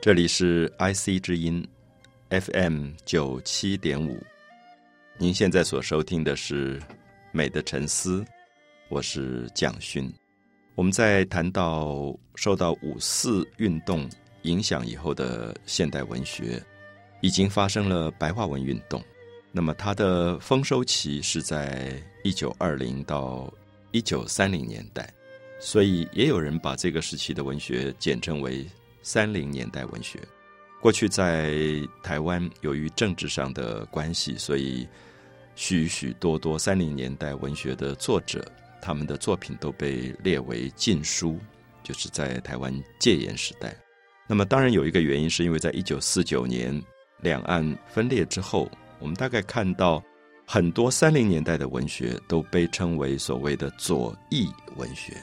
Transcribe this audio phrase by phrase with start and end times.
[0.00, 1.66] 这里是 IC 之音
[2.30, 4.16] FM 九七点五。
[5.18, 6.78] 您现在所收听的是
[7.32, 8.20] 《美的沉思》，
[8.88, 10.10] 我是蒋勋。
[10.76, 14.08] 我们在谈到受到五四运动
[14.42, 16.62] 影响以后的现代文学，
[17.20, 19.02] 已经发生了白话文运动。
[19.50, 23.52] 那么它的丰收期是在一九二零到
[23.90, 25.12] 一九三零年代，
[25.58, 28.64] 所以也有人把这个时期的文学简称为
[29.08, 30.20] 三零年代文学。
[30.82, 31.56] 过去在
[32.02, 34.86] 台湾，由于政治上的关系，所以
[35.56, 38.44] 许许多多三零年代文学的作者，
[38.82, 41.38] 他们的作品都被列为禁书，
[41.82, 42.70] 就是在台湾
[43.00, 43.74] 戒严时代。
[44.28, 46.78] 那么当然有一个原因，是因为在一九四九年
[47.22, 48.70] 两岸分裂之后。
[49.00, 50.02] 我们大概看到
[50.44, 55.16] 很多三零年代的文学都被称为所谓的左翼文学。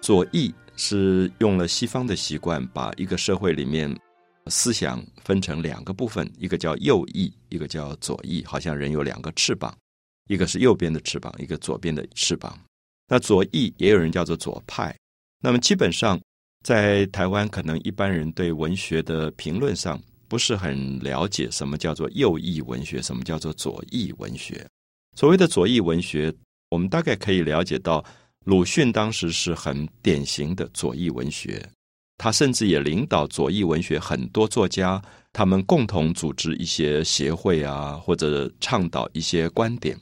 [0.00, 3.94] 左翼是用了西方的习惯，把一个社会里面
[4.46, 9.76] 思想分成两个部分，一个叫右翼，一个叫左翼，好像人有两个翅膀，
[10.28, 12.58] 一个是右边的翅膀，一个左边的翅膀。
[13.06, 14.96] 那左翼也有人叫做左派。
[15.42, 16.18] 那么基本上
[16.64, 20.00] 在台湾，可能一般人对文学的评论上。
[20.30, 24.64] 不是很了解什么叫做右翼文学，什么叫做左翼文学。
[25.16, 26.32] 所谓的左翼文学，
[26.68, 28.04] 我们大概可以了解到，
[28.50, 31.64] 鲁迅当时是很典型的左翼文学，
[32.18, 35.00] 他甚至也领导左翼文学很多作家，
[35.32, 39.96] 他们共同组织一些协会啊，或者倡导一些观点。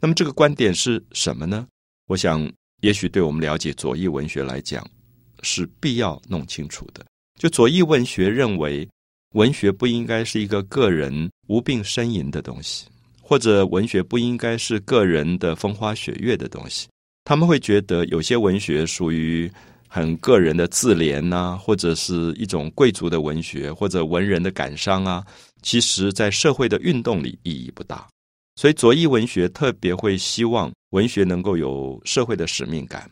[0.00, 1.66] 那么这个观点是什么呢？
[2.06, 2.48] 我想，
[2.80, 4.88] 也许对我们了解左翼文学来讲，
[5.42, 7.04] 是必要弄清楚的。
[7.40, 8.88] 就左翼文学认为。
[9.34, 12.86] 文学不应该是一个个人无病呻吟的东西，
[13.20, 16.88] 或者文学不应该是个人的风花雪月的东西。
[17.30, 19.48] 他们会觉得有些文学属于
[19.86, 25.24] 很个人的自怜呐，或者是一种贵族的文学，或者文人的感伤啊。
[25.62, 28.04] 其实，在社会的运动里意义不大。
[28.56, 33.08] 所以，左翼文学特别会希望文学能够有社会的使命感。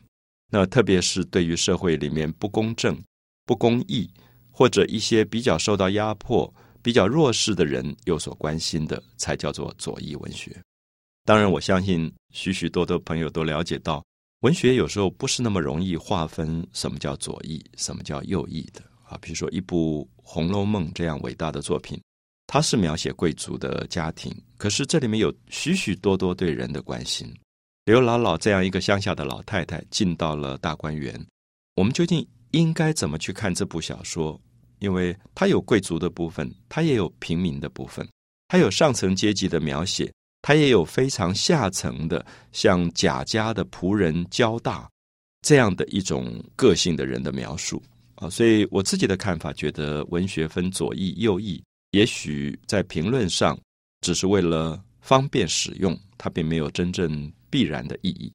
[0.50, 3.00] 那特别是对于社会里面不公正、
[3.46, 4.10] 不公义。
[4.50, 6.52] 或者一些比较受到压迫、
[6.82, 10.60] 比较弱势的人有所关心的，才叫做左翼文学。
[11.24, 14.02] 当然，我相信许许多多朋友都了解到，
[14.42, 19.18] 文学有时候不是那么容易划分什么叫左翼、什么叫右翼的啊。
[19.20, 22.00] 比如说，一部《红楼梦》这样伟大的作品，
[22.46, 27.28] 它是描写贵族的家庭，可是这里面有许许多多对人的关心。
[27.84, 31.20] 刘姥姥这样一个乡下的老太太进到了大观园，
[31.74, 34.40] 我们究竟应该怎么去看这部小说？
[34.78, 38.08] 因为它有贵族的部分，它也有平民的部分，
[38.46, 44.88] 它有上层阶级的描写，它也有非常下层的，像贾家的仆人焦大
[45.42, 47.82] 这样的一种个性的人的描述
[48.14, 48.30] 啊。
[48.30, 53.58] 所以我自己的看法，觉得文学分左翼右翼，也许在评论上
[54.00, 58.32] 只是为了方便使用，它并没有真正必然的意义。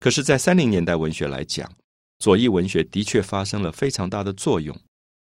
[0.00, 1.70] 可是，在三零年代文学来讲，
[2.18, 4.76] 左翼文学的确发生了非常大的作用。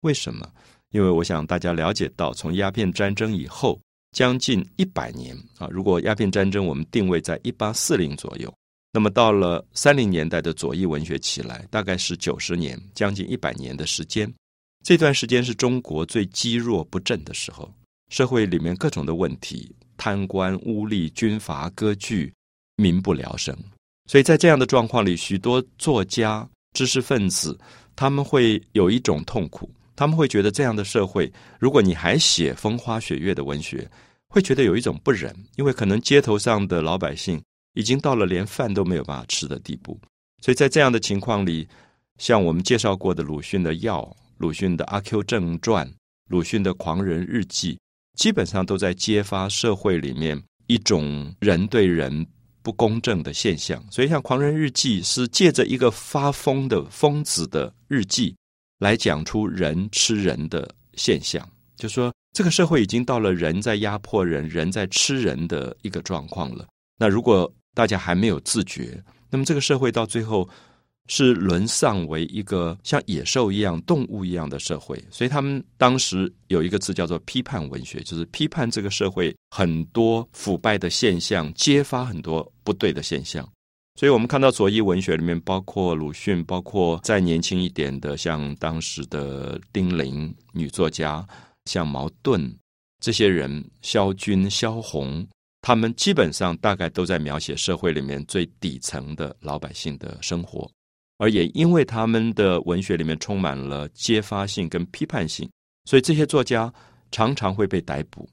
[0.03, 0.49] 为什么？
[0.91, 3.81] 因为我想大家了解到，从鸦片战争以后
[4.19, 8.53] 将近一百年啊，如果鸦片战争我们定位在一八四零左右，
[8.93, 14.29] 那么到了三零年代的左翼文学起来，大概是九十年，将近一百年的时间。
[14.85, 17.73] 这段时间是中国最积弱不振的时候，
[18.11, 22.35] 社会里面各种的问题，贪官污吏、军阀割据，
[22.75, 23.57] 民不聊生。
[24.11, 27.57] 所以在这样的状况里，许多作家、知识分子
[27.95, 29.71] 他们会有一种痛苦。
[29.95, 33.89] 他们会觉得这样的社会，如果你还写风花雪月的文学，
[34.29, 37.43] 会觉得有一种不忍，因为可能街头上的老百姓
[37.75, 39.99] 已经到了连饭都没有办法吃的地步。
[40.43, 41.69] 所以在这样的情况里，
[42.19, 44.03] 像我们介绍过的鲁迅的《药》、
[44.37, 45.87] 鲁迅的《阿 Q 正传》、
[46.29, 47.75] 鲁迅的《狂人日记》，
[48.19, 52.27] 基本上都在揭发社会里面一种人对人
[52.63, 53.83] 不公正的现象。
[53.91, 58.35] 所以，像《狂人日记》是借着一个发疯的疯子的日记。
[58.79, 61.45] 来讲出人吃人的现象，
[61.75, 66.67] 就说这个社会已经到了人在压迫人、人在吃人的一个状况了。
[66.99, 70.49] 那如果大家还没有自觉，那么这个社会到最后
[71.07, 75.03] 是沦丧为一个像野兽一样、动物一样的社会。
[75.11, 83.49] 所以他们当时有一个词叫做批判文学，就是批判这个社会很多腐败的现象，揭发很多不对的现象。
[83.95, 91.27] 所以，我们看到左翼文学里面，包括鲁迅，包括再年轻一点的，像当时的丁玲女作家，
[91.69, 92.53] 像茅盾
[93.01, 95.25] 这些人，萧军、萧红，
[95.61, 100.69] 他们基本上大概都在描写社会里面最底层的老百姓的生活，
[101.19, 105.49] 而也因为他们的文学里面充满了揭发性跟批判性，
[105.85, 106.73] 所以这些作家
[107.13, 108.29] 常常会被逮捕，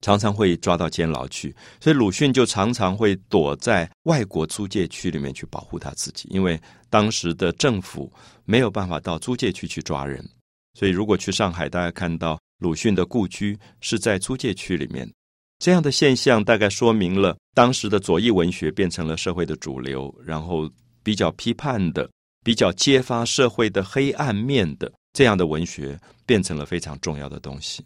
[0.00, 1.54] 常常会抓到监牢去。
[1.80, 8.10] 所以鲁迅就常常会躲在外国租界区里面去保护他自己，因为当时的政府
[8.44, 10.26] 没有办法到租界区去抓人。
[10.74, 15.10] 所以如果去上海，大家看到鲁迅的故居是在租界区里面。
[15.58, 20.70] 这样的现象大概说明了当时的左翼文学变成了社会的主流，然后
[21.02, 22.10] 比较批判的、
[22.44, 27.84] 比较揭发社会的黑暗面的这样的文学变成了非常重要的东西。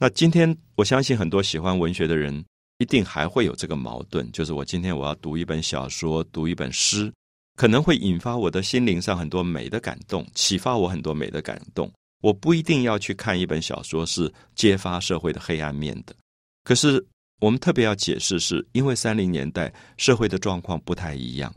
[0.00, 2.44] 那今天我相信很多喜欢文学的人
[2.78, 7.12] 一定还会有这个矛盾，就是我今天我要读一本小说、读一本诗，
[7.56, 11.88] 可能会引发我的心灵上很多美的感动，启发我很多美的感动。
[12.22, 16.16] 我不一定要去看一本小说是揭发社会的黑暗面的，
[16.64, 17.06] 可是。
[17.40, 21.52] 我们特别要解释，是因为三零年代社会的状况不太一样，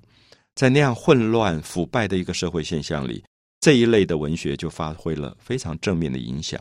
[0.55, 3.23] 在那样混乱、腐败的一个社会现象里，
[3.59, 6.59] 这一类的文学就发挥了非常正面的影响。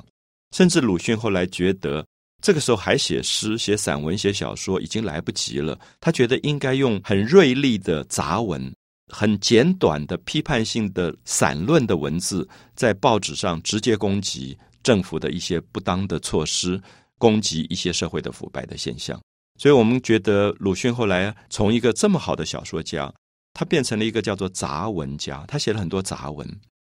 [0.55, 2.07] 甚至鲁迅后来觉得，
[2.43, 5.81] 这个时候还写诗、写散文、写小说已经来不及了。
[6.01, 8.71] 他觉得应该用很锐利的杂文、
[9.15, 16.81] 很简短的批判性的散论的文字，在报纸上直接攻击政府的一些不当的措施。
[17.17, 19.19] 攻击一些社会的腐败的现象，
[19.59, 23.11] 所以我们觉得鲁迅后来从一个这么好的小说家，
[23.55, 25.43] 他变成了一个叫做杂文家。
[25.47, 26.47] 他写了很多杂文，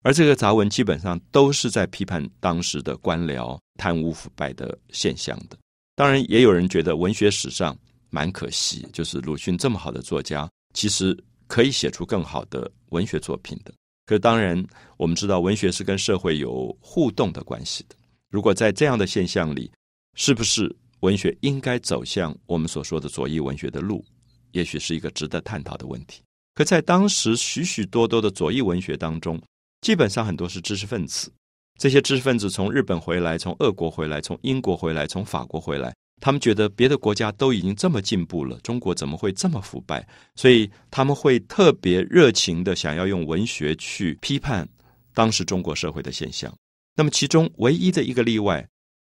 [0.03, 5.57] 而这个杂文基本上都是在批判当时的官僚贪污腐败的现象的。
[5.95, 7.77] 当然，也有人觉得文学史上
[8.11, 13.73] 蛮可惜，就是鲁迅这么好的作家，其实可以写出更好的文学作品的。
[14.07, 14.65] 可当然，
[14.97, 17.97] 我们知道文学是跟社会有互动的关系的。
[18.31, 19.71] 如果在这样的现象里，
[20.15, 24.05] 是不是文学应该走向我们所说的左翼文学的路？
[24.53, 26.23] 也许是一个值得探讨的问题。
[26.55, 29.41] 可在当时许许多多的左翼文学当中，
[29.83, 31.31] 基本上很多是知识分子。
[31.79, 40.07] 这些知识分子从日本回来，从俄国回来，从英国回来，从法国回来，他们觉得别的国家都已经这么进步了，中国怎么会这么腐败？
[40.35, 44.69] 所以他们会特别热情的想要用文学去批判
[45.15, 46.53] 当时中国社会的现象。
[46.95, 48.67] 那么其中唯一的一个例外。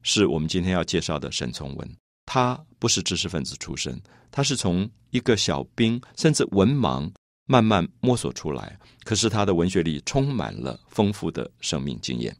[0.05, 1.89] 是我们今天要介绍的沈从文，
[2.25, 3.97] 他不是知识分子出身，
[4.29, 7.09] 他是从一个小兵甚至文盲
[7.45, 12.35] 慢慢摸索出来，可是他的文学里充满了丰富的生命经验。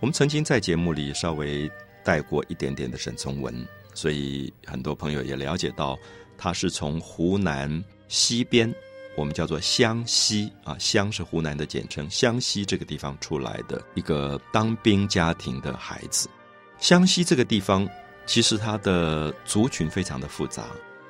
[0.00, 1.68] 我们曾经在节目里稍微
[2.04, 5.98] 带过一点点的沈从文，所以很多朋友也了解到，
[6.36, 8.72] 他是从湖南西边，
[9.16, 16.28] 我们叫做湘西啊，湘是湖南的简称，湘西这个地方出来的一个当兵家庭的孩子。
[16.78, 17.88] 湘西这个地方
[18.24, 20.62] 其实它的族群非常的复杂，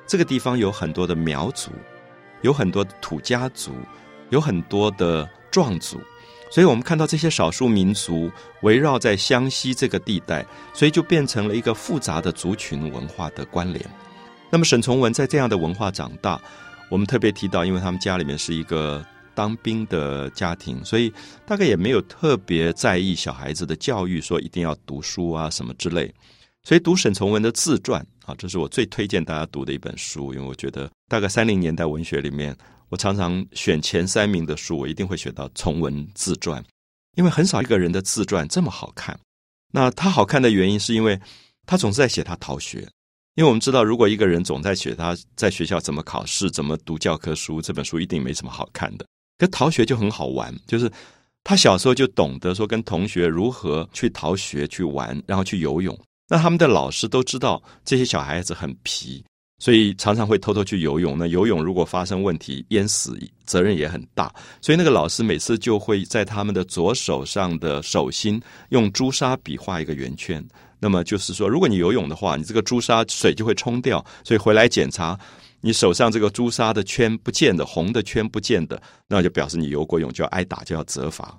[0.07, 1.69] 这个地方有很多的苗族，
[2.41, 3.71] 有很多的土家族，
[4.31, 6.01] 有很多的壮族。
[6.49, 8.31] 所以我们看到这些少数民族
[8.63, 13.85] 围绕在湘西这个地带，所以就变成了一个复杂的族群文化的关联。
[14.49, 16.41] 那么沈从文在这样的文化长大，
[16.89, 21.13] 我们特别提到，因为他们家里面是一个当兵的家庭，所以
[21.45, 26.11] 大概也没有特别在意小孩子的教育，说一定要读书啊什么之类。
[26.69, 32.55] 所以读沈从文的自传啊，这是我最推荐大家读的一本书，因为我觉得大概三零年代文学里面。
[32.89, 36.61] 我常常选前三名的书，我一定会选到《从文自传》，
[37.15, 39.19] 因为很少一个人的自传这么好看。
[39.73, 41.19] 那他好看的原因，是因为
[41.65, 42.87] 他总是在写他逃学。
[43.33, 49.07] 因为我们知道，如果一个人总在写他在学校怎么考试、怎么读教科书，这本书一定没什么好看的。
[49.39, 50.91] 可逃学就很好玩，就是
[51.43, 55.99] 他小时候就懂得说跟同学如何去逃学、去玩，然后去游泳。
[56.29, 59.23] 那他们的老师都知道这些小孩子很皮。
[59.61, 61.17] 所以常常会偷偷去游泳。
[61.17, 64.33] 那游泳如果发生问题淹死，责任也很大。
[64.61, 70.41] 所以那个老师每次就会在他们的左手上的手心用朱砂笔画一个圆圈。
[70.79, 74.03] 那么就是说，如果你游泳的话，你这个朱砂水就会冲掉。
[74.23, 75.19] 所以回来检查
[75.59, 81.37] 你手上这个朱砂的圈不见的，红的圈不见的，那就表示你游过泳，就要挨打，就要责罚。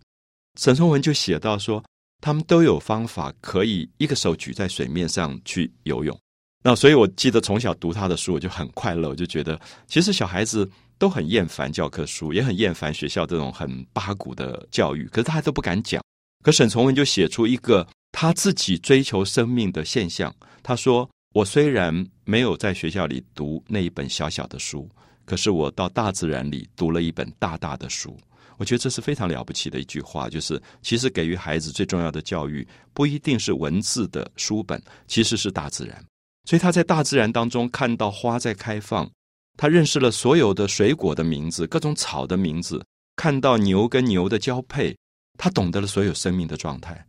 [0.61, 1.83] 沈从文就写到说，
[2.21, 6.19] 他们都有方法可以一个手举在水面上去游泳。
[6.63, 9.09] 那所以，我记得从小读他的书，我就很快乐。
[9.09, 16.03] 我就觉得，其实小孩子都很厌烦教科书，也很厌烦学校这种很八股的教育，可是他都不敢讲。
[16.45, 20.35] 可沈从文就写出一个他自己追求生命的现象。
[20.63, 24.87] 他说：“我虽然没有在学校里读那一本小小的书，
[25.25, 28.19] 可是我到大自然里读了一本大大的书。
[28.61, 36.05] 我觉得这是非常了不起的一句话，就是其实给予孩子最重要的教育，不一定是文字的书本，其实是大自然。
[36.45, 39.11] 所以他在大自然当中看到花在开放，
[39.57, 42.85] 他认识了所有的水果的名字、各种草的名字，
[43.17, 44.95] 看到牛跟牛的交配，
[45.39, 47.03] 他懂得了所有生命的状态。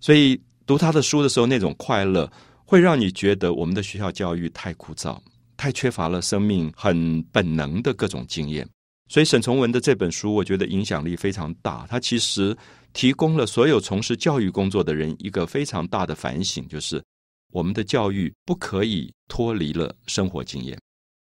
[0.00, 2.30] 所以读他的书的时候，那种快乐
[2.66, 5.18] 会让你觉得我们的学校教育太枯燥，
[5.56, 8.68] 太缺乏了生命很本能的各种经验。
[9.08, 11.86] 所以沈从文的这本书，我觉得影响力非常大。
[11.88, 12.56] 他其实
[12.92, 17.02] 提供了所有从事教育工作的人一个非常大的反省，就是
[17.50, 20.78] 我们的教育不可以脱离了生活经验，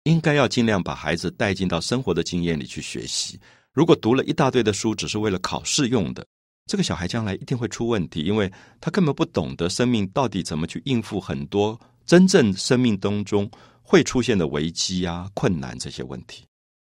[0.05, 3.41] 应该要尽量把孩子带进到生活的经验里去学习。
[3.73, 6.27] 如果读了一大堆的书，只是为了考试用的，
[6.67, 16.45] 这个小孩将来一定会出问题，因为他根本不懂得生命到底怎么去应付很多真正生命当中会出现的危机啊、困难这些问题。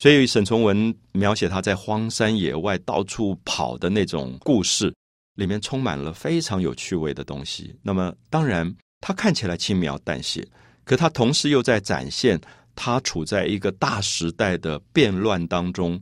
[0.04, 4.94] 所以沈从文描写他在荒山野外到处跑的那种故事，
[5.36, 7.74] 里面充满了非常有趣味的东西。
[7.82, 8.70] 那么，当然
[9.00, 10.46] 他看起来轻描淡写，
[10.84, 12.38] 可他同时又在展现
[12.74, 15.98] 他处在一个大时代的变乱当中，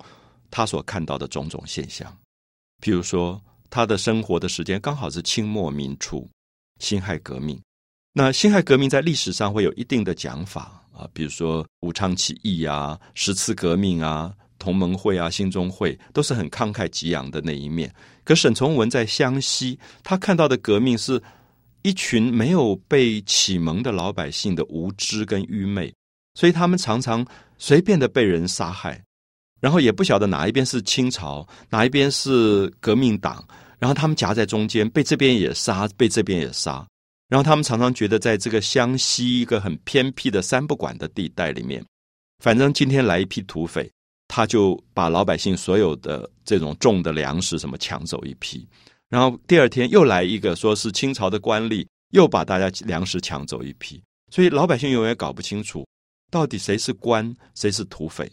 [0.51, 2.13] 他所看到的种种现象。
[2.83, 3.41] 譬如说，
[3.71, 6.29] 他的生活的时间刚好是清末民初，
[6.81, 7.57] 辛亥革命。
[8.13, 10.82] 那辛亥革命在历史上会有一定的讲法。
[10.93, 17.93] 啊，比如说武昌起义啊、十次革命啊、同盟会啊、兴中会，都是很慷慨激昂的那一面。
[18.25, 21.21] 可沈从文在湘西，他看到的革命是
[21.83, 25.93] 一群没有被启蒙的老百姓的无知跟愚昧，
[26.35, 27.27] 所以他们常常
[27.59, 29.03] 随便的被人杀害，
[29.61, 33.45] 然后也不晓得哪一边是清朝，哪一边是革命党，
[33.81, 36.87] 然后他们夹在中间，被这边也杀，被这边也杀。
[37.33, 41.83] 然后他们常常觉得，在这个湘西一个很偏僻的三不管的地带里面，
[42.45, 43.91] 反正今天来一批土匪，
[44.29, 48.69] 他就把老百姓所有的这种种的粮食什么抢走一批，
[49.09, 55.87] 然后第二天又来一个说是清朝的官吏，又把大家粮食抢走一批，所以老百姓永远搞不清楚
[56.31, 58.31] 到底谁是官，谁是土匪。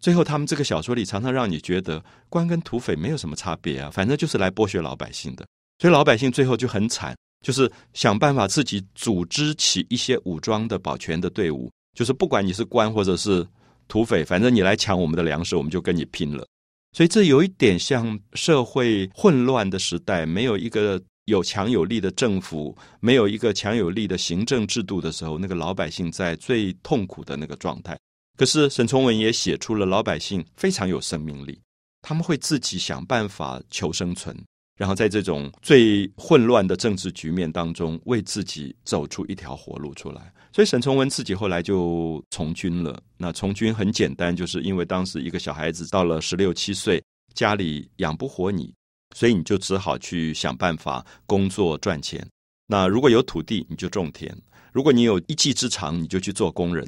[0.00, 5.46] 最后他们这个小说里常常让你觉得官跟土匪没有什么差别啊，反正就是来剥削老百姓的，
[5.78, 7.14] 所以老百姓最后就很惨。
[7.42, 13.46] 就是想办法自己组织起一些武装的保全的队伍，就是不管你是官或者是
[13.88, 16.46] 土匪，反正你来抢我们的粮食，我们就跟你拼了。
[16.92, 27.98] 所以这有一点像社会混乱的时代，没有一个有强有力的政府，没有一个强有力的行政制度的时候，那个老百姓在最痛苦的那个状态。
[28.36, 31.60] 可是沈从文也写出了老百姓非常有生命力，
[32.02, 34.36] 他们会自己想办法求生存。
[34.82, 40.34] 然后在这种最混乱的政治局面当中，为自己走出一条活路出来。
[40.52, 43.00] 所以沈从文自己后来就从军了。
[43.16, 47.00] 那从军很简单，就是因为当时一个小孩子到了十六七岁，
[47.32, 48.74] 家里养不活你，
[49.14, 52.26] 所以你就只好去想办法工作赚钱。
[52.66, 54.34] 那如果有土地，你就种田；
[54.72, 56.84] 如果你有一技之长，你就去做工人。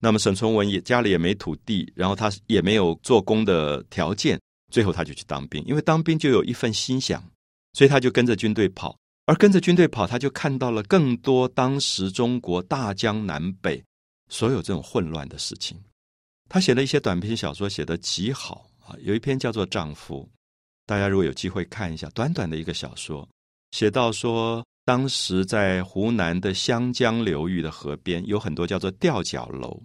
[0.00, 4.36] 那么沈从文也家里也没土地，然后他也没有做工的条件。
[4.72, 7.22] 最后他就去当兵，因为当兵就有一份心想，
[7.76, 8.96] 所以他就跟着军队跑。
[9.26, 13.84] 而跟着军队跑，他就看到了更多当时中国大江南北
[14.30, 15.76] 所有这种混乱的事情。
[16.48, 18.96] 他写了一些短篇小说，写得极好啊。
[19.00, 20.22] 有一篇叫做《丈夫》，
[20.86, 23.28] 大家如果有机会看一下，短短的一个小说，
[23.72, 29.82] 写到说，当时在湖南的湘江流域的河边，有很多叫做吊脚楼。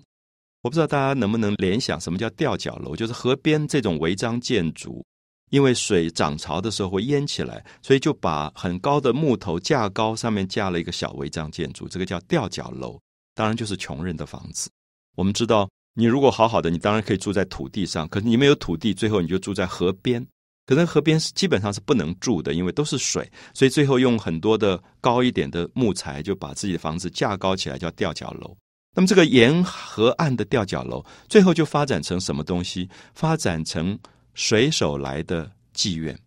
[0.61, 5.03] 我不知道大家能不能联想什么叫吊脚楼，就是河边这种违章建筑，
[5.51, 12.99] 因为水涨潮的时候会淹起来，所以就把很高的木头架高，上面架了一个小违章建筑，这个叫吊脚楼。
[13.35, 14.69] 当然就是穷人的房子。
[15.15, 20.25] 我们知道，你如果好好的，你当然可以住在土地上，可是你没有土地，最后你就住在河边。
[20.65, 28.55] 可能河边是基本上是不能住的，因为都是水，所以最后用很多的高一点的木材，就把自己的房子架高起来，叫吊脚楼。
[28.93, 32.89] 那么这个沿河岸的吊脚楼，最后就发展成什么东西？
[33.15, 33.97] 发展成
[34.33, 36.17] 水手来的妓院，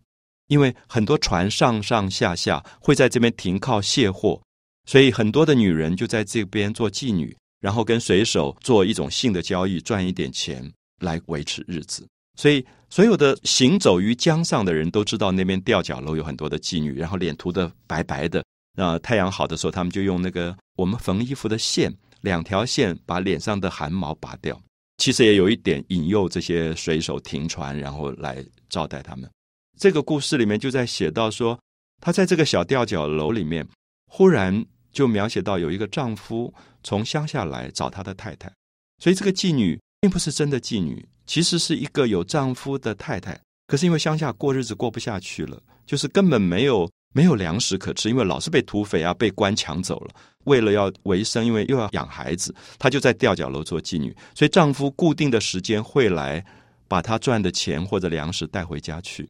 [0.47, 4.41] 因为很多船上上下下会在这边停靠卸货，
[4.85, 10.71] 所以很多的女人就在这边做妓女，然后跟水手做一种性的交易，赚一点钱
[11.01, 12.07] 来维持日子。
[12.37, 18.43] 所以所有的行走于江上的人都知道那边吊脚楼有很多的妓女，然后脸涂的白白的。
[18.77, 21.93] 那太阳好的时候，他们就用那个我们缝衣服的线。
[22.21, 24.59] 两条线把脸上的汗毛拔掉，
[24.97, 29.29] 其实也有一点引诱这些水手停船，然后来招待他们。
[29.77, 31.59] 这个故事里面就在写到说，
[32.01, 33.67] 他在这个小吊脚楼里面，
[34.07, 38.51] 忽然就描写到有一个丈夫从乡下来找他的太太，
[38.99, 43.37] 所以这个妓女并不是真的妓女，其实是一个有丈夫的太太，
[43.67, 50.15] 可是因为乡下过日子过不下去了，就是根本没有没有粮食可吃，因为老是被土匪啊、被官抢走了。
[50.45, 54.15] 为了要维生，因为又要养孩子，她就在吊脚楼做妓女。
[54.33, 56.43] 所以丈夫固定的时间会来
[56.87, 59.27] 把她赚的钱或者粮食带回家去。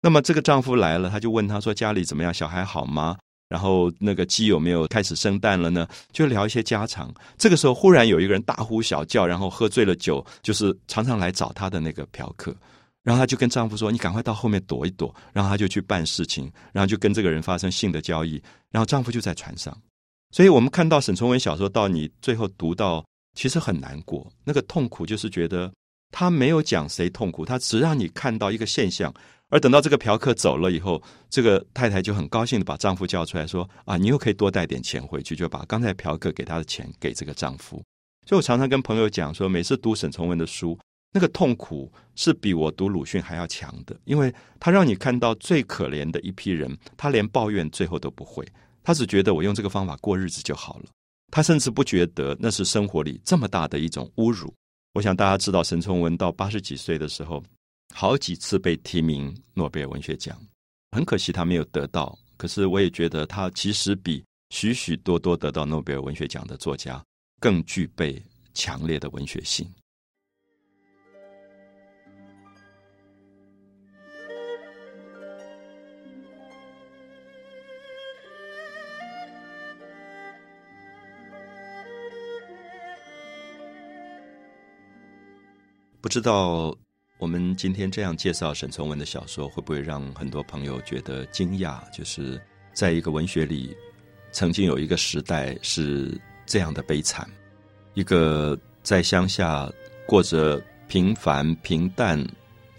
[0.00, 2.32] 那么这个丈夫来了，他就问她说：“家里怎么样？
[2.32, 3.18] 小孩好吗？
[3.48, 7.12] 然后那个鸡有没有开始生蛋了呢？”就聊一些家常。
[7.36, 12.54] 这个时候忽然有一个人大呼小叫，然后喝醉了酒，就是常常来找她的那个嫖客。
[13.02, 18.40] 然后她就跟丈夫说：“你赶快到后面躲一躲。”然后她就去办事情，然后就跟这个人发生性的交易。
[18.70, 19.76] 然后丈夫就在船上。
[20.30, 23.04] 所以我们看到沈从文小说到你最后读到，
[23.34, 24.30] 其实很难过。
[24.44, 25.72] 那个痛苦就是觉得
[26.10, 29.12] 他没有讲谁痛苦，他只让你看到一个现象。
[29.50, 37.82] 而等到这个嫖客走了以后，这个太太就很高兴的把丈夫叫出来说：“啊，你又可以多带点钱回去，就把刚才嫖客给他的钱给这个丈夫。”
[38.28, 40.78] 所以我常常跟朋友讲说，每次读沈从文的书。
[41.10, 44.30] 那个痛苦是比我读鲁迅还要强的，因为
[44.60, 48.46] 他让你看到最可怜的一批人，他连抱怨最后都不会，
[48.88, 50.86] 他只觉得我用这个方法过日子就好了，
[51.30, 54.50] 他甚至不觉得那是生活里这么大的一种侮辱。
[54.94, 57.44] 我想大家知道，沈从文到八十几岁的时候，
[57.94, 60.34] 好几次被提名诺贝尔文学奖，
[60.92, 62.18] 很可惜他没有得到。
[62.38, 67.04] 可是我也觉得他其实比许许多多得到诺贝尔文学奖的作家
[67.38, 69.70] 更具备强烈的文学性。
[86.08, 86.74] 不知道
[87.18, 91.80] 我们今天这样介绍沈从文的小说，会不会让很多朋友觉得惊讶？
[91.92, 92.40] 就是
[92.72, 93.76] 在一个文学里，
[94.32, 97.28] 曾经有一个时代是这样的悲惨：
[97.92, 99.70] 一个在乡下
[100.06, 102.18] 过着平凡平淡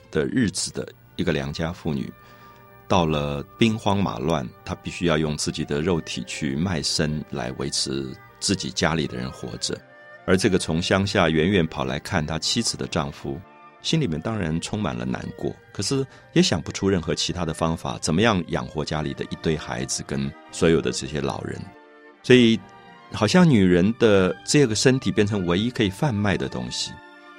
[0.09, 2.11] 的日子的一个良家妇女，
[2.87, 9.79] 到了兵荒马乱，她必须要用自己的肉体去卖身来维持自己家里的人活着。
[10.29, 13.41] 而这个从乡下远远跑来看他妻子的丈夫，
[13.81, 21.59] 心里面当然充满了难过，可是也想不出任何其他的方法，怎么样养活家里的一堆孩子跟所有的这些老人。
[22.21, 22.59] 所以，
[23.11, 26.91] 好像女人的这个身体变成唯一可以贩卖的东西。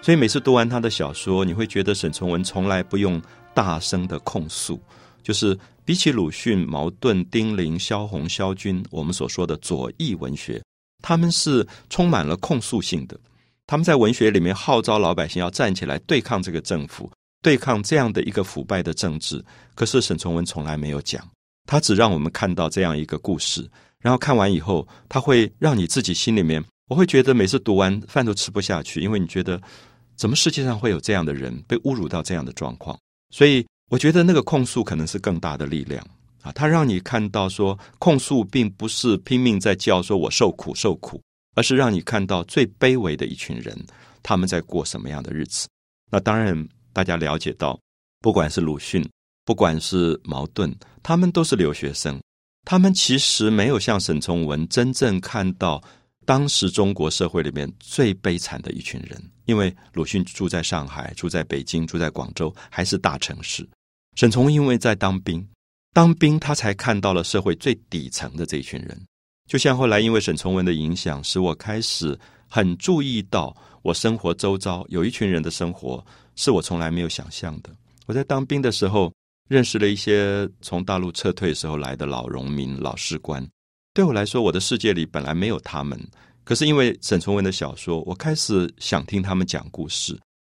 [0.02, 3.22] 所以每次读完他的小说，你会觉得沈从文从来不用
[3.54, 4.80] 大声的控诉，
[5.22, 10.60] 就是比起鲁迅、茅盾、丁玲、萧红、萧军，我们所说的左翼文学。
[11.02, 13.18] 他们是充满了控诉性的，
[13.66, 17.10] 他们在文学里面号召老百姓要站起来对抗这个政府，
[17.42, 19.44] 对抗这样的一个腐败的政治。
[19.74, 21.26] 可是沈从文从来没有讲，
[21.66, 23.68] 他只让我们看到这样一个故事，
[24.00, 29.60] 然后看完以后，他会让你自己心里面，我会觉得每次读完饭都吃不下去，因为你觉得
[30.16, 32.98] 怎么世界上会有这样的人被侮辱到这样的状况？
[33.30, 36.04] 所以我觉得那个控诉可能是更大的力量。
[36.42, 41.20] 啊，他让你看到说，控诉并不是拼命在叫说“我受苦受苦”，
[41.54, 43.76] 而是让你看到最卑微的一群人，
[44.22, 45.68] 他们在过什么样的日子。
[46.10, 47.78] 那当然，大家了解到，
[48.20, 49.06] 不管是鲁迅，
[49.44, 52.20] 不管是茅盾，他们都是留学生，
[52.64, 55.82] 他们其实没有像沈从文真正看到
[56.24, 59.22] 当时中国社会里面最悲惨的一群人。
[59.44, 63.68] 因为鲁迅住在上海，住在北京，住在广州，还是大城市。
[64.16, 65.46] 沈从文因为在当兵。
[65.92, 69.00] 当兵，他才看到了社会最底层的这一群人。
[69.48, 76.04] 就像后来，因为沈从文的影响，使我开始很注意到我生活周遭有一群人的生活
[76.36, 77.70] 是我从来没有想象的。
[78.06, 79.12] 我在当兵的时候，
[79.48, 83.44] 认识了一些从大陆撤退时候来的老农民、老士官。
[83.92, 86.00] 对我来说，我的世界里本来没有他们。
[86.44, 90.16] 可是因为沈从文的小说，我开始想听他们讲故事。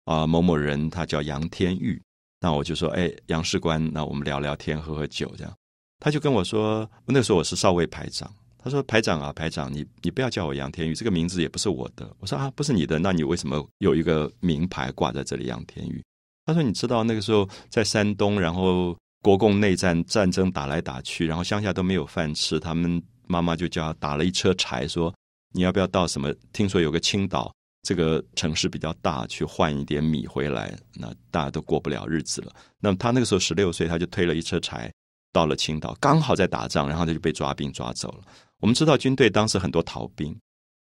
[0.07, 2.01] 啊，某某人他叫杨天玉。
[2.40, 5.55] 那我就说，哎，杨士官，那我们聊聊天，喝喝酒，这样。
[5.98, 8.33] 他就跟我说，那时候我是少尉排长。
[8.62, 12.11] 他说，排长啊，排长，你你不要叫我杨天宇，这个名字也不是我的。
[12.18, 16.03] 我说啊，不是你的，那你为什么有一个名牌挂在这里，杨天宇？
[16.46, 25.14] 他说，你知道那个时候在山东，然后国共内战战争打来打去，然后乡下都没有饭吃，他们妈妈就叫他打了一车柴，说
[25.53, 26.35] 你要不要到什么？
[26.53, 27.53] 听说有个青岛。
[27.83, 32.53] 这个城市比较大，去换一点米回来，那大家都过不了日子了。
[32.79, 34.93] 那么他那个时候十六岁，他就推了一车柴
[35.33, 38.25] 到了青岛，刚好在打仗，然后他就被抓兵抓走了。
[38.61, 40.38] 我们知道军队当时很多逃兵，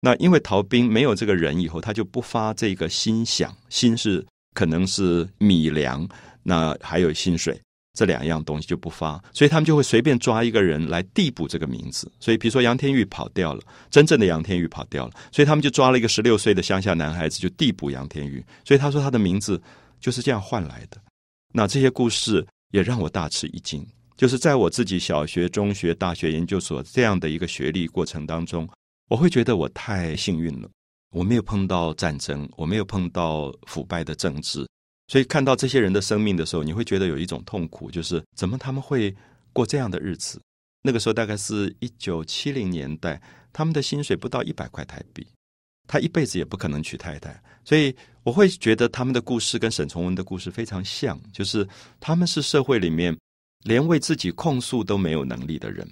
[0.01, 4.25] 那因为逃兵没有这个人以后，他就不发这个薪饷，薪是
[4.55, 6.09] 可能是米粮，
[6.43, 7.61] 那还有薪水。
[7.99, 12.09] 这两样东西就不发，所以他们就会随便抓一个人来递补这个名字。
[12.21, 18.41] 所以，比如说杨天玉跑掉了，真正的杨天玉跑掉了，所以他们就抓了一个十六岁的乡下男孩子，就递补杨天玉。
[18.65, 19.61] 所以他说他的名字
[19.99, 20.97] 就是这样换来的。
[21.53, 23.85] 那这些故事也让我大吃一惊。
[24.17, 28.69] 就是在我自己小学、中学、大学、研究所这样的一个学历过程当中，
[29.09, 30.69] 我会觉得我太幸运了。
[31.11, 34.65] 我没有碰到战争，我没有碰到腐败的政治，
[35.09, 39.13] 所以看到这些人的生命的时候，你会觉得有一种痛苦，就是怎么他们会
[39.53, 40.41] 过这样的日子？
[40.83, 43.21] 那个时候大概是一九七零年代，
[43.53, 45.27] 他们的薪水不到一百块台币，
[45.89, 47.93] 他一辈子也不可能娶太太，所以
[48.23, 51.67] 我会觉得他们的故事跟沈从文的故事非常像，就是
[51.99, 53.17] 他们是社会里面。
[53.65, 55.87] 连为自己控诉都没有能力的人，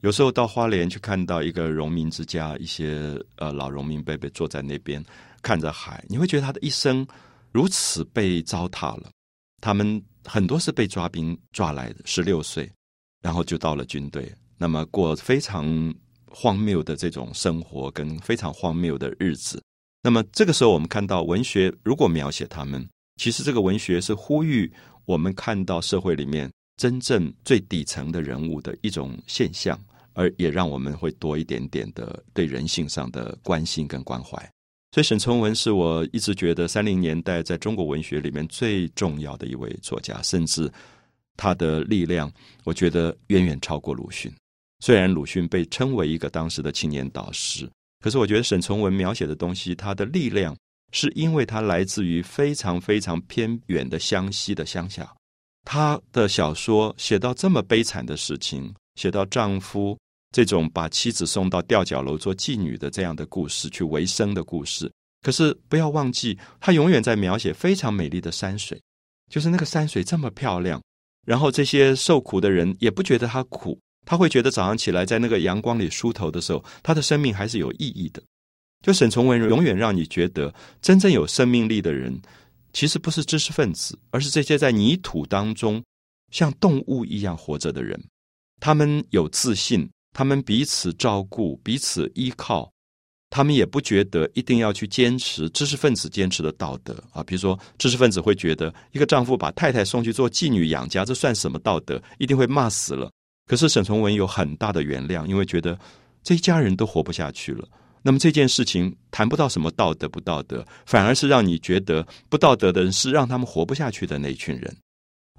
[0.00, 5.04] 有时候到花莲去看到一个农民之家，一些呃老农民伯伯坐在那边
[5.42, 7.04] 看着海，你会觉得他的一生
[7.52, 9.10] 如此被糟蹋了。
[9.60, 12.70] 他们很多是被抓兵抓来的，十六岁，
[13.22, 15.94] 然后就到了军队，那么过非常
[16.30, 19.62] 荒谬的这种生活跟非常荒谬的日子。
[20.02, 24.72] 那么这个时候，我们看到文学如果描写他们，其实这个文学是呼吁
[25.04, 26.50] 我们看到社会里面。
[26.76, 29.78] 真正最底层的人物的一种现象，
[30.14, 34.50] 而也让我们会多一点点的对人性上的关心跟关怀。
[34.92, 40.70] 所以，沈从文是我一直觉得三零年代在中国文学里面最重要的一位作家，甚至
[41.36, 42.30] 他的力量，
[42.64, 44.32] 我觉得远远超过鲁迅。
[44.80, 50.56] 虽然鲁迅被称为一个当时的青年导师，可是我觉得沈从文描写的东西，他的力量
[50.92, 55.08] 是因为他来自于非常非常偏远的湘西的乡下。
[55.64, 59.96] 她的小说写到这么悲惨的事情，写到丈夫
[60.30, 64.90] 这种把妻子送到吊脚楼做妓女的这样的故事，去维生的故事。
[65.22, 68.80] 可是不要忘记，他永远在描写非常美丽的山水，
[69.30, 70.80] 就是那个山水这么漂亮。
[71.26, 78.22] 然后这些受苦的人也不觉得他苦，他会觉得早上起来在那个阳光里梳头的时候，他的生命还是有意义的。
[78.84, 82.18] 就沈从文永远让你觉得，真正有生命力的人。
[82.72, 85.82] 其实不是知识分子，而是这些在泥土当中
[86.30, 88.00] 像动物一样活着的人。
[88.60, 92.70] 他们有自信，他们彼此照顾、彼此依靠，
[93.30, 97.22] 他们也不觉得一定要去坚持知识分子坚持的道德啊。
[97.22, 102.02] 比如说，知识分子会觉得一个丈夫把太太送去做妓女养家，这算什么道德？
[102.18, 103.10] 一定会骂死了。
[103.46, 105.78] 可是沈从文有很大的原谅，因为觉得
[106.22, 107.66] 这一家人都活不下去了。
[108.02, 114.76] 那么这件事情谈不到什么道德不道德，反而是让你觉得不道德的人是让他们活不下去的那一群人。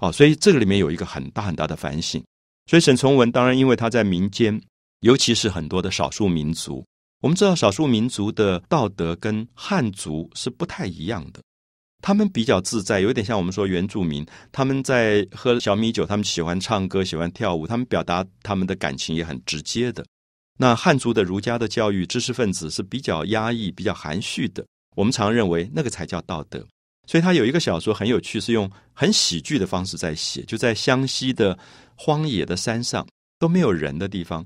[0.00, 2.22] 哦，所以这个里面有一个很大很大的反省。
[2.66, 4.60] 所以沈从文当然因为他在民间，
[5.00, 6.84] 尤其是很多的少数民族，
[7.20, 11.40] 我们知道少数民族的道德跟汉族是不太一样的。
[12.04, 20.04] 他们比较自在，有点像我们说原住民，他们在喝小米酒，他们喜欢唱歌，喜欢跳舞，他们表达他们的感情也很直接的。
[20.58, 24.64] 那汉族的儒家的教育，知识分子是比较压抑、比较含蓄的。
[24.96, 26.66] 我们常认为那个才叫道德。
[27.06, 31.56] 所以他有一个小说很有趣，是用很喜剧的方式在写，就在湘西的
[31.96, 33.06] 荒野的山上
[33.38, 34.44] 都没有人的地方，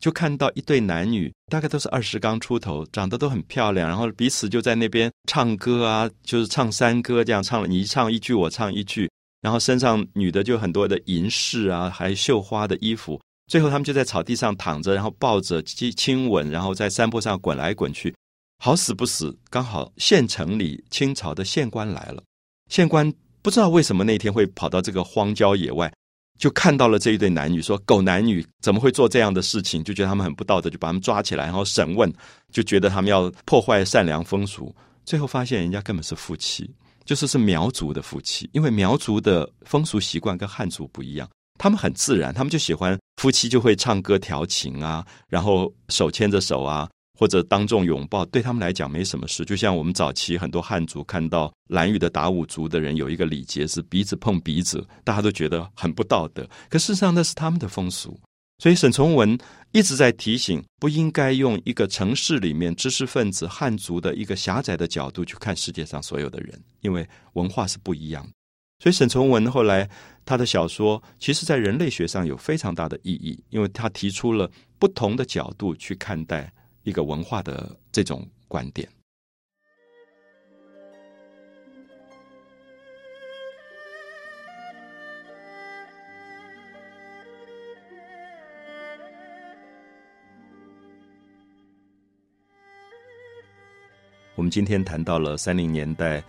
[0.00, 13.20] 就看到一对男女，大概都是二十刚出头，长得都很漂亮，然后彼此就在那边唱歌啊，就是唱山歌这样唱，你一唱一句，我唱一句，然后身上女的就很多的银饰啊，还绣花的衣服。
[13.48, 18.12] 最后，他们就在草地上躺着，然后抱着亲亲吻，然后在山坡上滚来滚去，
[18.58, 22.20] 好死不死，刚好县城里清朝的县官来了。
[22.68, 25.92] 县官不知道为什么那天会跑到这个荒郊野外，
[26.38, 29.82] 就看到了这一对男女，说狗男女怎么会做这样的事情？
[29.82, 32.12] 就觉得他们很不道德，就把他们抓起来，然后审问，
[32.52, 34.74] 就觉得他们要破坏善良风俗。
[35.04, 36.68] 最后发现人家根本是夫妻，
[37.04, 41.28] 就是是苗族的夫妻，因为苗族的风俗习惯跟汉族不一样。
[41.58, 49.44] 他们很自然，他们就喜欢夫妻就会唱歌调情啊，然后手牵着手啊，或者当众拥抱，对他们来讲没什么事。
[49.44, 56.48] 就像我们早期很多汉族看到蓝屿的达悟族的人有一个礼节是鼻子碰鼻子，大家都觉得很不道德。
[56.68, 58.18] 可事实上那是他们的风俗。
[58.58, 59.38] 所以沈从文
[59.72, 68.30] 一直在提醒，不应该用一个城市里面知识分子汉族的一个狭窄的角度去看世界上所有的人，因为文化是不一样的。
[68.82, 69.88] 所以沈从文后来。
[70.28, 76.52] 他的小说其实，在人类学上有非常大的意义，因为他提出了不同的角度去看待
[76.86, 78.88] 一个文化的这种观点。
[94.36, 96.22] 我们今天谈到了三零年代。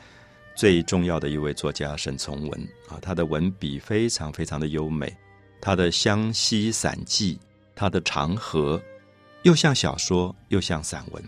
[0.56, 5.15] 最重要的一位作家沈从文啊，他的文笔非常非常的优美，
[5.62, 7.36] 他的《湘西散记》，
[7.76, 8.76] 他的《长河》，
[9.48, 11.24] 又像小说又像散文。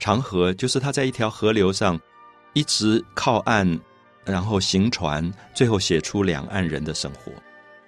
[0.00, 2.00] 长河就是他在一条河流上，
[2.54, 3.78] 一直靠岸，
[4.24, 7.30] 然后行船，最后写出两岸人的生活。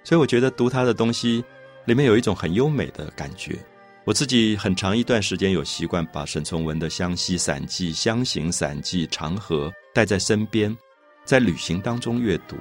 [0.03, 1.43] 所以我觉得读他的东西
[1.85, 3.57] 里面有一种很优美的感觉。
[4.03, 10.77] 我自己很长一段时间有习惯把沈从文的《湘西散记》《湘行散记》《长河》带在身边，
[11.23, 12.55] 在旅行当中阅读，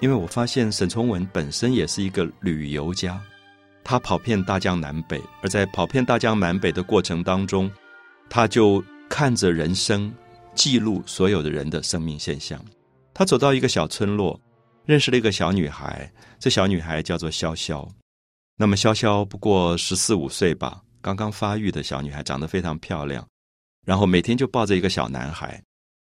[0.00, 3.22] 因为我发现沈从文本身也是一个旅游家。
[3.90, 7.68] 他跑遍大江南北，而在跑遍大江南北的过程当中，
[8.28, 10.14] 他就看着人生，
[10.54, 12.64] 记录所有的人的生命现象。
[13.12, 14.40] 他走到一个小村落，
[14.86, 17.84] 认识了一个小女孩，这小女孩叫做潇潇。
[18.56, 23.26] 那么潇潇不过十四五岁吧，刚刚发育的小女孩，长得非常漂亮。
[23.84, 25.60] 然后每天就抱着一个小男孩，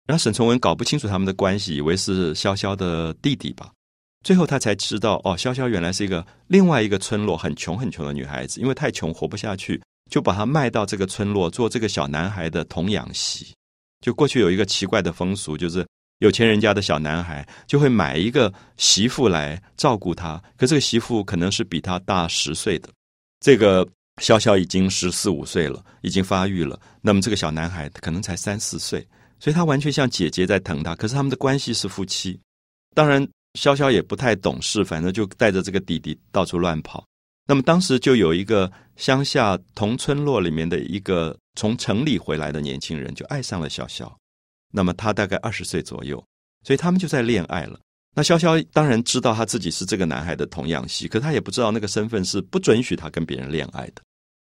[0.08, 3.70] 然后沈从文搞不清楚他们的关系，以为是潇潇的弟弟吧。
[4.22, 9.80] 最后他才知道，哦，潇潇原来是一个另外一个村落很穷很穷的女孩子，因为太穷活不下去，
[10.10, 13.54] 就把她卖到这个村落做这个小男孩的童养媳。
[14.02, 15.86] 就过去有一个奇怪的风俗，就是
[16.18, 22.90] 有钱人家的小男孩就会买一个媳妇来照顾他，可这个媳妇可能是比他大十岁的。
[23.40, 23.86] 这个
[24.22, 29.00] 潇潇已经十四五岁了，已经发育了，那么这个小男孩可能才三四岁，
[29.38, 30.94] 所以他完全像姐姐在疼他。
[30.94, 32.38] 可是他们的关系是夫妻，
[32.94, 33.26] 当然。
[33.54, 37.04] 潇潇也不太懂事，反正就带着这个弟弟到处乱跑。
[37.46, 44.08] 那么当时就有一个乡下同村落里面的一个从城里回来的年轻人，就爱上了潇潇。
[44.72, 46.24] 那么他大概二十岁左右，
[46.64, 47.80] 所以他们就在恋爱了。
[48.14, 54.02] 那潇潇当然知道他自己是这个男孩的童养媳，可他也不知道那个身份是不准许他跟别人恋爱的。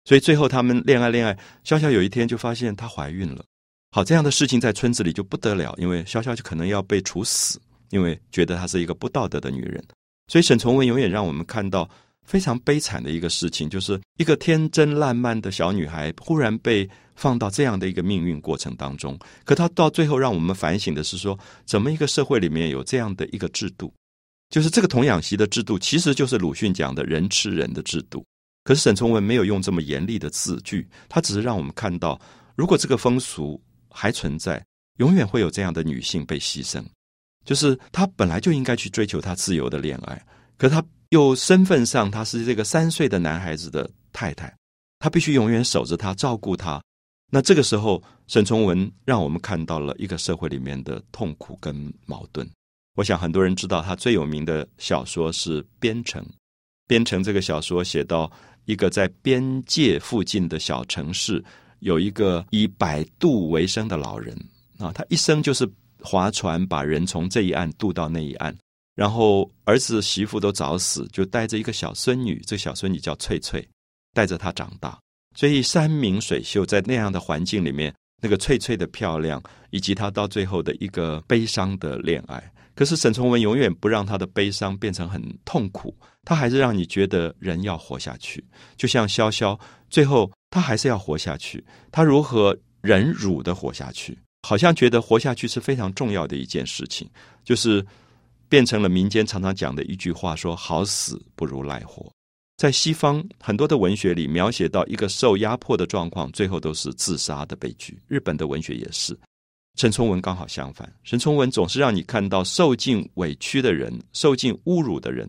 [0.06, 1.34] 所以最后他们恋爱恋爱，
[1.66, 3.44] 潇潇有一天就发现她怀孕了。
[3.92, 7.60] 好，这样的事情在村子里就不得了，因为潇潇就可能要被处死。
[7.94, 9.82] 因为觉得她是一个不道德的女人，
[10.28, 11.88] 所以沈从文永远让我们看到
[12.24, 19.18] 非常悲惨的一个事情，就是一个天真烂漫的小女孩忽然被放到这样的一个命运过程当中。
[19.46, 23.94] 可她到最后让我们反省的是说，怎么一个社会里面有这样的一个制度，
[24.50, 28.26] 就是这个童养媳的制度，其实就是鲁迅讲的人吃人的制度。
[28.64, 32.20] 可是沈从文没有用这么严厉的字句，他只是让我们看到，
[32.56, 34.66] 如果这个风俗还存在，
[34.98, 36.82] 永远会有这样的女性被牺牲。
[37.46, 40.26] 就是他本来就应该去追求他自由的恋爱，
[40.58, 44.56] 可他又身份上他是这个三岁的男孩子的太太，
[45.00, 46.82] 他必须永远守着他，照顾他。
[47.30, 52.48] 那这个时候，沈从文让我们看到了一个社会里面的痛苦跟矛盾。
[52.96, 56.24] 我想很多人知道，他最有名的小说是《边城》。
[56.88, 58.32] 《边城》这个小说写到
[58.66, 61.44] 一个在边界附近的小城市，
[61.80, 64.34] 有一个以摆渡为生的老人
[64.78, 65.70] 啊，他一生就是。
[66.04, 68.56] 划船把人从这一岸渡到那一岸，
[68.96, 73.68] 然后儿子媳妇都早死，就带着一个小孙女，这小孙女叫翠翠，
[74.14, 75.00] 带着她长大。
[75.36, 82.52] 所以山明水秀，在那样的环境里面，那个翠翠的漂亮，以及她到最后的一个悲伤的恋爱。
[82.76, 88.44] 可是沈从文永远不让他的悲伤变成很痛苦，他还是让你觉得人要活下去。
[88.76, 89.60] 就像潇潇，
[89.92, 94.18] 最后他还是要活下去，他如何忍辱的活下去？
[94.46, 97.10] 好像觉得活下去是非常重要的一件事情，
[97.44, 97.84] 就是
[98.48, 102.12] 变成了民间常常讲的一句话：说好死不如赖活。
[102.58, 108.00] 在西方很多的文学里，描写到一个受压迫的状况，最后都是自杀的悲剧。
[108.08, 109.18] 日本的文学也是。
[109.76, 115.28] 沈从文刚好相反，沈从文总是让你看到受尽委屈的人、受尽侮辱的人。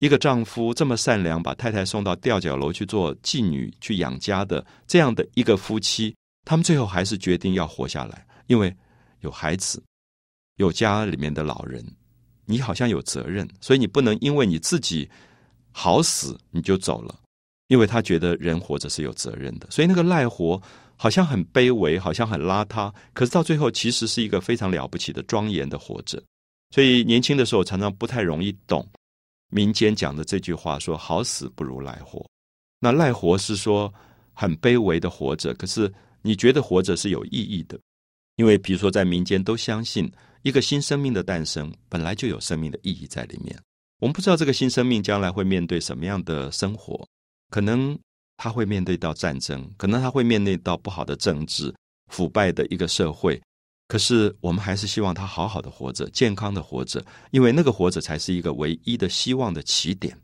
[0.00, 8.25] 一个丈夫这么善良，把太太送到吊脚楼去做妓女、去养家的这样的一个夫妻，他们最后还是决定要活下来。
[8.46, 8.74] 因为
[9.20, 9.82] 有孩子，
[10.56, 11.84] 有家里面的老人，
[12.44, 15.08] 你好像有责任，所以你不能因为你自己
[15.72, 17.20] 好死你就走了。
[17.68, 20.62] 因为他觉得人活着是有责任的，所以那个赖活
[20.94, 26.22] 好像很卑微，好像很邋遢，可是到最后其实是一个非常了不起的庄严的活着。
[26.70, 28.88] 所以年轻的时候常常不太容易懂
[29.50, 32.24] 民间讲的这句话，说好死不如赖活。
[32.78, 33.92] 那赖活是说
[34.32, 37.76] 很卑微的活着，可是你觉得活着是有意义的。
[38.36, 40.10] 因为，比如说，在民间都相信，
[40.42, 43.58] 一个新生命的诞生本来就有生命的意义在里面。
[43.98, 47.06] 我们不知道这个新生命将来会面对什么样的生活，
[47.50, 47.98] 可能
[48.36, 51.74] 他会面对到战争，可能他会面对到不好的政治、
[52.12, 53.40] 腐败的一个社会。
[53.88, 60.14] 可是，我们还是希望他好好的活着，健康的活着，因为那个活着才是一个唯一的希望的起点。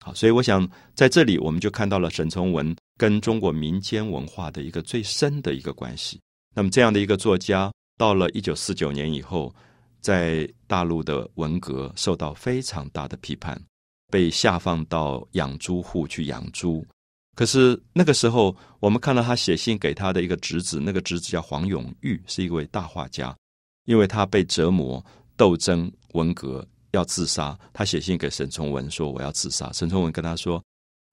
[0.00, 6.18] 好，所以我想在这里，我们就看到了沈从文跟中国民间文化的一个最深的一个关系。
[6.54, 9.54] 那么，这样的一个作家，到了一九四九年以后，
[10.00, 13.60] 在大陆的文革受到非常大的批判，
[14.10, 16.84] 被下放到养猪户去养猪。
[17.36, 23.36] 可是那个时候，我们看到他写信给他的一个侄子，那个侄子叫黄永玉，是一位大画家。
[23.84, 25.02] 因为他被折磨、
[25.34, 29.72] 斗争，文革要自杀，他写信给沈从文说我要自杀。
[29.72, 30.62] 沈从文跟他说：“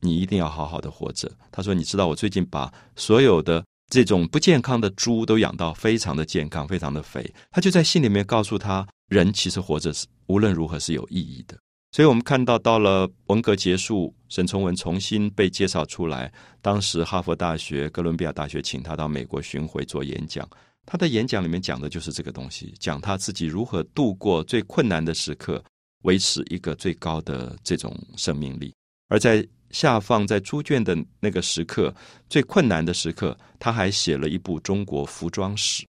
[0.02, 11.58] 你一定要好好的活着。”他说：“你知道我最近把所有的这种不健康的猪都养到非常的健康，非常的肥。”他就在信里面告诉他，人其实活着是无论如何是有意义的。
[11.92, 16.30] 所以我们看到，到了文革结束，沈从文重新被介绍出来。
[16.62, 20.46] 当时哈佛大学、哥伦比亚大学请他到美国巡回做演讲。
[20.86, 25.64] 他的演讲里面讲的就是这个东西，讲他自己如何度过最困难的时刻，
[26.04, 28.74] 维持一个最高的这种生命力。
[29.08, 31.94] 而在下放在猪圈的那个时刻，
[32.30, 35.86] 最困难的时刻，他还写了一部中国服装史，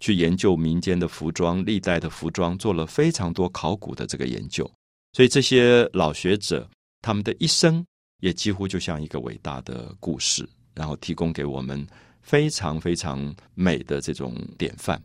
[0.00, 4.64] 去研究民间的服装、历代的服装，做了非常多考古的这个研究。
[5.12, 6.66] 所以这些老学者，
[7.02, 7.84] 他们的一生
[8.22, 11.86] 也几乎就像一个伟大的故事，然后提供给我们
[12.22, 14.98] 非常非常美的这种典范。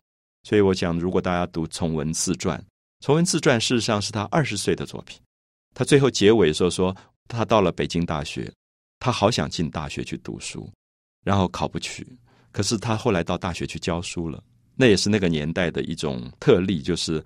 [0.48, 2.58] 所以我想，如果大家读崇文自传，
[3.00, 5.20] 崇文自传事实上是他二十岁的作品。
[5.74, 6.94] 他最后结尾的时候说，
[7.28, 8.52] 他到了北京大学，
[8.98, 10.70] 他好想进大学去读书，
[11.24, 12.06] 然后考不去。
[12.50, 14.42] 可是他后来到大学去教书了，
[14.76, 17.24] 那也是那个年代的一种特例，就是。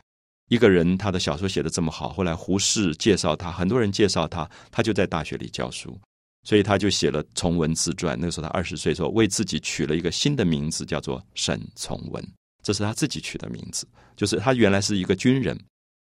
[0.49, 5.99] 一个人，他的小说写的这么好，后来胡适介绍他，很多人介绍他，他就在大学里教书，
[6.45, 8.17] 所以他就写了《从文自传》。
[8.21, 12.25] 那个时候他二十岁，说为自己取了一个新的名字，叫做沈从文，
[12.63, 13.89] 这是他自己取的名字。
[14.15, 15.61] 就是他原来是一个军人，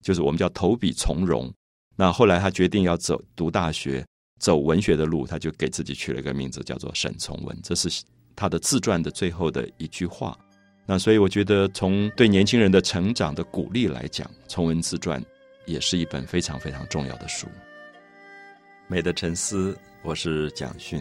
[0.03, 1.53] 就是我们叫投笔从戎。
[1.95, 4.05] 那后来他决定要走读大学，
[4.39, 7.59] 走文学的路，他就给自己取了一个名字，叫做沈从文。
[7.63, 8.03] 这是
[8.35, 10.37] 他的自传的最后的一句话。
[10.85, 15.23] 那所以我觉得，从对年轻人的成长的鼓励来讲，《从文自传》
[15.65, 17.47] 也是一本非常非常重要的书。
[18.89, 21.01] 美的沉思，我是蒋勋。